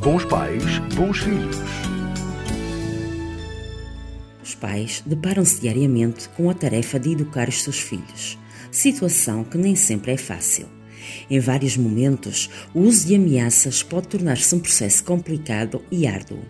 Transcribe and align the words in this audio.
Bons 0.00 0.24
pais, 0.26 0.62
bons 0.94 1.18
filhos. 1.18 1.56
Os 4.40 4.54
pais 4.54 5.02
deparam-se 5.04 5.60
diariamente 5.60 6.28
com 6.30 6.48
a 6.48 6.54
tarefa 6.54 7.00
de 7.00 7.12
educar 7.12 7.48
os 7.48 7.64
seus 7.64 7.80
filhos, 7.80 8.38
situação 8.70 9.42
que 9.42 9.58
nem 9.58 9.74
sempre 9.74 10.12
é 10.12 10.16
fácil. 10.16 10.68
Em 11.28 11.40
vários 11.40 11.76
momentos, 11.76 12.48
o 12.72 12.82
uso 12.82 13.08
de 13.08 13.16
ameaças 13.16 13.82
pode 13.82 14.06
tornar-se 14.06 14.54
um 14.54 14.60
processo 14.60 15.02
complicado 15.02 15.82
e 15.90 16.06
árduo. 16.06 16.44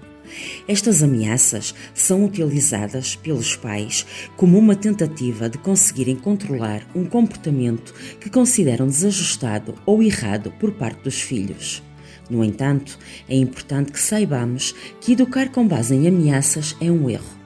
Estas 0.69 1.03
ameaças 1.03 1.75
são 1.95 2.27
utilizadas 2.27 3.17
pelos 3.17 3.57
pais 3.57 4.05
como 4.37 4.59
uma 4.59 4.77
tentativa 4.77 5.49
de 5.49 5.57
conseguirem 5.57 6.17
controlar 6.17 6.87
um 6.95 7.07
comportamento 7.07 7.95
que 8.21 8.29
consideram 8.29 8.87
desajustado 8.87 9.75
ou 9.87 10.03
errado 10.03 10.53
por 10.61 10.73
parte 10.73 11.03
dos 11.03 11.19
filhos. 11.19 11.83
No 12.29 12.45
entanto, 12.45 12.99
é 13.29 13.37
importante 13.37 13.93
que 13.93 14.01
saibamos 14.01 14.75
que 15.01 15.13
educar 15.13 15.49
com 15.51 15.67
base 15.67 15.95
em 15.95 16.07
ameaças 16.07 16.77
é 16.81 16.91
um 16.91 17.09
erro. 17.09 17.39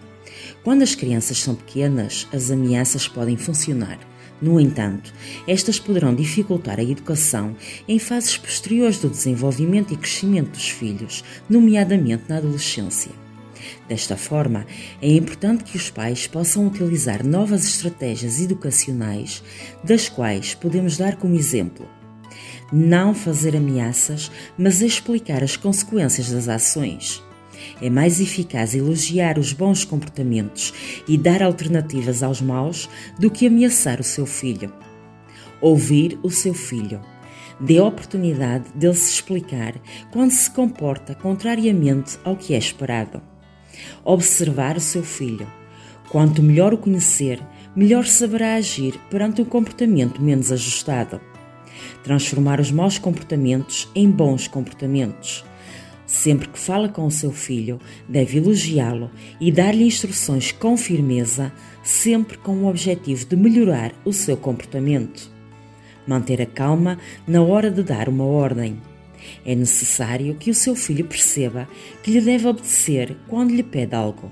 Quando 0.65 0.83
as 0.83 0.95
crianças 0.95 1.39
são 1.39 1.55
pequenas, 1.55 2.29
as 2.33 2.51
ameaças 2.51 3.09
podem 3.09 3.37
funcionar. 3.37 3.99
No 4.41 4.59
entanto, 4.59 5.13
estas 5.47 5.79
poderão 5.79 6.15
dificultar 6.15 6.81
a 6.81 6.83
educação 6.83 7.57
em 7.87 7.99
fases 7.99 8.37
posteriores 8.37 8.99
do 8.99 9.09
desenvolvimento 9.09 9.95
e 9.95 9.97
crescimento 9.97 10.51
dos 10.51 10.69
filhos, 10.69 11.23
nomeadamente 11.49 12.25
na 12.29 12.39
adolescência. 12.39 13.13
Desta 13.89 14.17
forma, 14.17 14.67
é 15.01 15.13
importante 15.13 15.63
que 15.63 15.77
os 15.77 15.91
pais 15.91 16.27
possam 16.27 16.67
utilizar 16.67 17.25
novas 17.25 17.65
estratégias 17.65 18.41
educacionais, 18.41 19.43
das 19.85 20.09
quais 20.09 20.55
podemos 20.55 20.97
dar 20.97 21.17
como 21.17 21.37
exemplo 21.37 21.89
não 22.73 23.15
fazer 23.15 23.55
ameaças, 23.55 24.31
mas 24.57 24.81
explicar 24.81 25.45
as 25.45 25.57
consequências 25.57 26.31
das 26.31 26.49
ações. 26.49 27.23
É 27.81 27.91
mais 27.91 28.21
eficaz 28.21 28.75
elogiar 28.75 29.39
os 29.39 29.53
bons 29.53 29.85
comportamentos 29.85 30.73
e 31.07 31.19
dar 31.19 31.43
alternativas 31.43 32.23
aos 32.23 32.41
maus 32.41 32.89
do 33.19 33.31
que 33.31 33.47
ameaçar 33.47 34.01
o 34.01 34.05
seu 34.05 34.25
filho. 34.25 34.73
Ouvir 35.61 36.19
o 36.23 36.31
seu 36.31 36.55
filho. 36.55 37.01
Dê 37.61 37.79
oportunidade 37.79 38.65
dele 38.75 38.95
se 38.95 39.13
explicar 39.13 39.75
quando 40.11 40.31
se 40.31 40.51
comporta 40.51 41.15
contrariamente 41.15 42.19
ao 42.25 42.35
que 42.35 42.55
é 42.55 42.59
esperado. 42.59 43.23
Observar 44.05 44.77
o 44.77 44.81
seu 44.81 45.05
filho. 45.05 45.47
Quanto 46.09 46.43
melhor 46.43 46.75
o 46.75 46.79
conhecer, 46.79 47.41
melhor 47.77 48.05
saberá 48.05 48.55
agir 48.55 48.99
perante 49.09 49.41
um 49.41 49.45
comportamento 49.45 50.21
menos 50.21 50.51
ajustado 50.51 51.21
transformar 52.03 52.61
os 52.61 52.71
maus 52.71 52.99
comportamentos 52.99 53.89
em 53.95 54.11
bons 54.11 54.49
comportamentos. 54.49 55.45
Sempre 56.07 56.49
que 56.49 56.59
fala 56.59 56.91
com 56.91 57.07
o 57.07 57.11
seu 57.11 57.33
filho, 57.33 57.81
deve 58.07 58.37
elogiá-lo 58.37 59.11
e 59.41 59.51
dar-lhe 59.51 59.85
instruções 59.85 60.53
com 60.53 60.77
firmeza, 60.77 61.51
sempre 61.83 62.37
com 62.37 62.53
o 62.57 62.69
objetivo 62.69 63.25
de 63.25 63.35
melhorar 63.35 63.93
o 64.05 64.13
seu 64.13 64.37
comportamento. 64.37 65.31
Manter 66.07 66.43
a 66.43 66.47
calma 66.47 66.99
na 67.27 67.41
hora 67.43 67.71
de 67.71 67.83
dar 67.83 68.11
uma 68.11 68.25
ordem. 68.25 68.79
É 69.47 69.55
necessário 69.55 70.35
que 70.35 70.51
o 70.51 70.55
seu 70.55 70.75
filho 70.75 71.07
perceba 71.07 71.67
que 72.03 72.11
lhe 72.11 72.21
deve 72.21 72.47
obedecer 72.47 73.17
quando 73.27 73.55
lhe 73.55 73.63
pede 73.63 73.95
algo. 73.95 74.31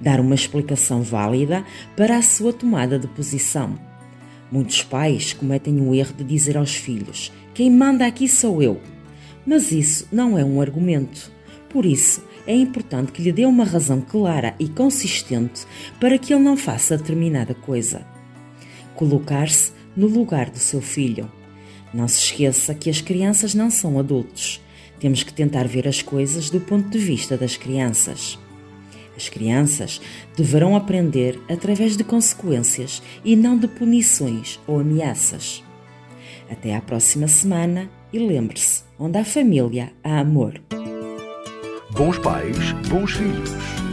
Dar 0.00 0.20
uma 0.20 0.34
explicação 0.36 1.02
válida 1.02 1.64
para 1.96 2.16
a 2.16 2.22
sua 2.22 2.52
tomada 2.52 2.96
de 2.96 3.08
posição 3.08 3.76
Muitos 4.50 4.82
pais 4.82 5.32
cometem 5.32 5.80
o 5.80 5.94
erro 5.94 6.14
de 6.14 6.24
dizer 6.24 6.56
aos 6.56 6.74
filhos: 6.74 7.32
Quem 7.52 7.70
manda 7.70 8.06
aqui 8.06 8.28
sou 8.28 8.62
eu. 8.62 8.80
Mas 9.46 9.72
isso 9.72 10.08
não 10.10 10.38
é 10.38 10.44
um 10.44 10.60
argumento. 10.60 11.30
Por 11.68 11.84
isso, 11.84 12.24
é 12.46 12.54
importante 12.54 13.12
que 13.12 13.22
lhe 13.22 13.32
dê 13.32 13.44
uma 13.44 13.64
razão 13.64 14.00
clara 14.00 14.54
e 14.58 14.68
consistente 14.68 15.66
para 16.00 16.18
que 16.18 16.32
ele 16.32 16.42
não 16.42 16.56
faça 16.56 16.96
determinada 16.96 17.54
coisa. 17.54 18.06
Colocar-se 18.94 19.72
no 19.96 20.06
lugar 20.06 20.50
do 20.50 20.58
seu 20.58 20.80
filho. 20.80 21.30
Não 21.92 22.06
se 22.06 22.18
esqueça 22.18 22.74
que 22.74 22.90
as 22.90 23.00
crianças 23.00 23.54
não 23.54 23.70
são 23.70 23.98
adultos. 23.98 24.60
Temos 25.00 25.22
que 25.22 25.32
tentar 25.32 25.66
ver 25.66 25.86
as 25.88 26.02
coisas 26.02 26.50
do 26.50 26.60
ponto 26.60 26.88
de 26.88 26.98
vista 26.98 27.36
das 27.36 27.56
crianças. 27.56 28.38
As 29.16 29.28
crianças 29.28 30.00
deverão 30.36 30.76
aprender 30.76 31.40
através 31.48 31.96
de 31.96 32.04
consequências 32.04 33.02
e 33.24 33.34
não 33.34 33.56
de 33.56 33.66
punições 33.66 34.60
ou 34.66 34.80
ameaças. 34.80 35.64
Até 36.50 36.76
à 36.76 36.80
próxima 36.80 37.26
semana 37.26 37.90
e 38.12 38.18
lembre-se: 38.18 38.82
onde 38.98 39.18
há 39.18 39.24
família, 39.24 39.92
há 40.04 40.18
amor. 40.18 40.60
Bons 41.90 42.18
pais, 42.18 42.72
bons 42.88 43.12
filhos. 43.12 43.85